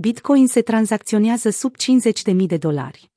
Bitcoin 0.00 0.46
se 0.46 0.62
tranzacționează 0.62 1.50
sub 1.50 1.74
50.000 2.32 2.34
de 2.46 2.56
dolari. 2.56 3.10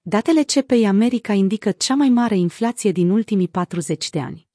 Datele 0.00 0.42
CPI 0.42 0.84
America 0.84 1.32
indică 1.32 1.70
cea 1.70 1.94
mai 1.94 2.08
mare 2.08 2.36
inflație 2.36 2.92
din 2.92 3.10
ultimii 3.10 3.48
40 3.48 4.10
de 4.10 4.20
ani. 4.20 4.48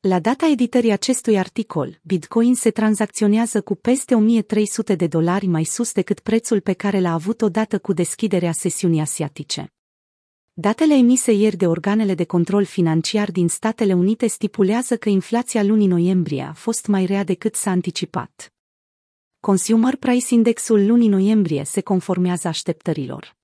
La 0.00 0.20
data 0.20 0.46
editării 0.46 0.90
acestui 0.90 1.38
articol, 1.38 2.00
Bitcoin 2.02 2.54
se 2.54 2.70
tranzacționează 2.70 3.62
cu 3.62 3.74
peste 3.74 4.14
1300 4.14 4.94
de 4.94 5.06
dolari 5.06 5.46
mai 5.46 5.64
sus 5.64 5.92
decât 5.92 6.20
prețul 6.20 6.60
pe 6.60 6.72
care 6.72 7.00
l-a 7.00 7.12
avut 7.12 7.42
odată 7.42 7.78
cu 7.78 7.92
deschiderea 7.92 8.52
sesiunii 8.52 9.00
asiatice. 9.00 9.72
Datele 10.52 10.94
emise 10.94 11.32
ieri 11.32 11.56
de 11.56 11.66
organele 11.66 12.14
de 12.14 12.24
control 12.24 12.64
financiar 12.64 13.30
din 13.30 13.48
Statele 13.48 13.92
Unite 13.92 14.26
stipulează 14.26 14.96
că 14.96 15.08
inflația 15.08 15.62
lunii 15.62 15.86
noiembrie 15.86 16.42
a 16.42 16.52
fost 16.52 16.86
mai 16.86 17.06
rea 17.06 17.24
decât 17.24 17.54
s-a 17.54 17.70
anticipat. 17.70 18.52
Consumer 19.44 19.96
Price 19.96 20.34
Indexul 20.34 20.86
lunii 20.86 21.08
noiembrie 21.08 21.64
se 21.64 21.80
conformează 21.80 22.48
așteptărilor. 22.48 23.36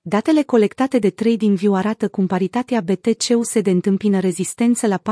Datele 0.00 0.42
colectate 0.42 0.98
de 0.98 1.10
TradingView 1.10 1.74
arată 1.74 2.08
cum 2.08 2.26
paritatea 2.26 2.80
BTC-USD 2.80 3.66
întâmpină 3.66 4.20
rezistență 4.20 4.86
la 4.86 4.98
49.000, 4.98 5.04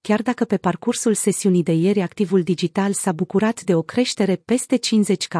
chiar 0.00 0.22
dacă 0.22 0.44
pe 0.44 0.56
parcursul 0.56 1.14
sesiunii 1.14 1.62
de 1.62 1.72
ieri 1.72 2.00
activul 2.00 2.42
digital 2.42 2.92
s-a 2.92 3.12
bucurat 3.12 3.62
de 3.62 3.74
o 3.74 3.82
creștere 3.82 4.36
peste 4.36 4.76
50 4.76 5.28
k. 5.28 5.34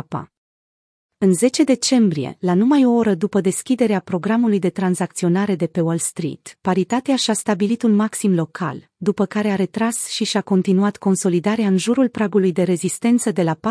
În 1.25 1.35
10 1.35 1.65
decembrie, 1.65 2.37
la 2.41 2.55
numai 2.55 2.85
o 2.85 2.91
oră 2.91 3.15
după 3.15 3.41
deschiderea 3.41 4.01
programului 4.01 4.59
de 4.59 4.71
tranzacționare 4.71 5.55
de 5.55 5.67
pe 5.67 5.81
Wall 5.81 5.99
Street, 5.99 6.59
paritatea 6.61 7.17
și-a 7.17 7.35
stabilit 7.35 7.83
un 7.83 7.95
maxim 7.95 8.35
local, 8.35 8.91
după 8.97 9.27
care 9.27 9.49
a 9.49 9.55
retras 9.55 10.09
și 10.09 10.25
și-a 10.25 10.41
continuat 10.41 10.97
consolidarea 10.97 11.67
în 11.67 11.77
jurul 11.77 12.09
pragului 12.09 12.53
de 12.53 12.63
rezistență 12.63 13.31
de 13.31 13.43
la 13.43 13.55
48,5 13.55 13.63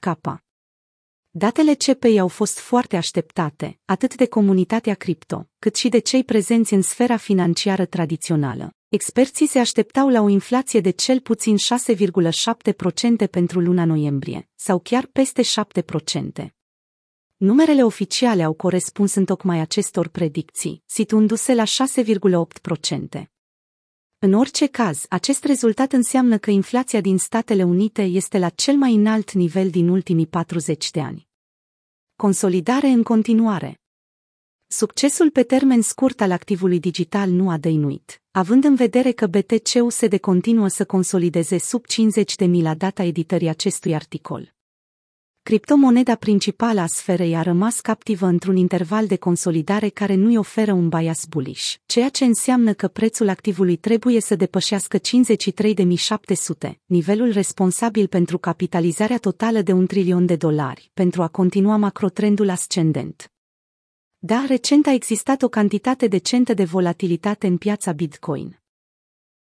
k. 0.00 0.40
Datele 1.30 1.74
CPI 1.74 2.18
au 2.18 2.28
fost 2.28 2.58
foarte 2.58 2.96
așteptate, 2.96 3.78
atât 3.84 4.14
de 4.14 4.26
comunitatea 4.26 4.94
cripto, 4.94 5.48
cât 5.58 5.76
și 5.76 5.88
de 5.88 5.98
cei 5.98 6.24
prezenți 6.24 6.74
în 6.74 6.82
sfera 6.82 7.16
financiară 7.16 7.84
tradițională. 7.84 8.70
Experții 8.94 9.46
se 9.46 9.58
așteptau 9.58 10.08
la 10.08 10.20
o 10.20 10.28
inflație 10.28 10.80
de 10.80 10.90
cel 10.90 11.20
puțin 11.20 11.56
6,7% 11.56 13.30
pentru 13.30 13.60
luna 13.60 13.84
noiembrie, 13.84 14.48
sau 14.54 14.78
chiar 14.78 15.06
peste 15.06 15.42
7%. 15.42 16.46
Numerele 17.36 17.84
oficiale 17.84 18.42
au 18.42 18.52
corespuns 18.52 19.14
în 19.14 19.24
tocmai 19.24 19.60
acestor 19.60 20.08
predicții, 20.08 20.82
situându-se 20.86 21.54
la 21.54 21.64
6,8%. 21.64 23.24
În 24.18 24.32
orice 24.32 24.66
caz, 24.66 25.06
acest 25.08 25.44
rezultat 25.44 25.92
înseamnă 25.92 26.38
că 26.38 26.50
inflația 26.50 27.00
din 27.00 27.18
Statele 27.18 27.62
Unite 27.62 28.02
este 28.02 28.38
la 28.38 28.48
cel 28.48 28.76
mai 28.76 28.94
înalt 28.94 29.32
nivel 29.32 29.70
din 29.70 29.88
ultimii 29.88 30.26
40 30.26 30.90
de 30.90 31.00
ani. 31.00 31.28
Consolidare 32.16 32.88
în 32.88 33.02
continuare. 33.02 33.83
Succesul 34.76 35.30
pe 35.30 35.42
termen 35.42 35.82
scurt 35.82 36.20
al 36.20 36.30
activului 36.30 36.80
digital 36.80 37.30
nu 37.30 37.50
a 37.50 37.56
dăinuit, 37.56 38.22
având 38.30 38.64
în 38.64 38.74
vedere 38.74 39.12
că 39.12 39.26
BTC-ul 39.26 39.90
se 39.90 40.06
de 40.06 40.18
continuă 40.18 40.68
să 40.68 40.84
consolideze 40.84 41.58
sub 41.58 41.84
50.000 42.46 42.62
la 42.62 42.74
data 42.74 43.02
editării 43.02 43.48
acestui 43.48 43.94
articol 43.94 44.54
criptomoneda 45.42 46.14
principală 46.14 46.80
a 46.80 46.86
sferei 46.86 47.36
a 47.36 47.42
rămas 47.42 47.80
captivă 47.80 48.26
într-un 48.26 48.56
interval 48.56 49.06
de 49.06 49.16
consolidare 49.16 49.88
care 49.88 50.14
nu-i 50.14 50.36
oferă 50.36 50.72
un 50.72 50.88
bias 50.88 51.24
bullish, 51.28 51.74
ceea 51.86 52.08
ce 52.08 52.24
înseamnă 52.24 52.72
că 52.72 52.88
prețul 52.88 53.28
activului 53.28 53.76
trebuie 53.76 54.20
să 54.20 54.34
depășească 54.34 54.98
53.700, 54.98 56.72
nivelul 56.84 57.32
responsabil 57.32 58.06
pentru 58.06 58.38
capitalizarea 58.38 59.18
totală 59.18 59.60
de 59.60 59.72
un 59.72 59.86
trilion 59.86 60.26
de 60.26 60.36
dolari, 60.36 60.90
pentru 60.94 61.22
a 61.22 61.28
continua 61.28 61.76
macrotrendul 61.76 62.50
ascendent. 62.50 63.33
Da, 64.26 64.44
recent 64.46 64.86
a 64.86 64.92
existat 64.92 65.42
o 65.42 65.48
cantitate 65.48 66.06
decentă 66.06 66.54
de 66.54 66.64
volatilitate 66.64 67.46
în 67.46 67.56
piața 67.56 67.92
Bitcoin. 67.92 68.60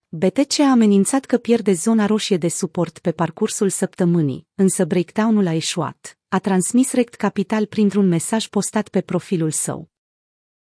BTC 0.09 0.59
a 0.59 0.71
amenințat 0.71 1.25
că 1.25 1.37
pierde 1.37 1.73
zona 1.73 2.05
roșie 2.05 2.37
de 2.37 2.47
suport 2.47 2.99
pe 2.99 3.11
parcursul 3.11 3.69
săptămânii, 3.69 4.47
însă 4.55 4.85
breakdown-ul 4.85 5.47
a 5.47 5.53
eșuat, 5.53 6.19
a 6.27 6.39
transmis 6.39 6.91
Rect 6.93 7.13
Capital 7.13 7.65
printr-un 7.65 8.07
mesaj 8.07 8.47
postat 8.47 8.87
pe 8.87 9.01
profilul 9.01 9.51
său. 9.51 9.92